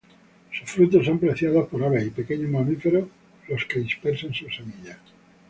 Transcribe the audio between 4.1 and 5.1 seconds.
sus semillas.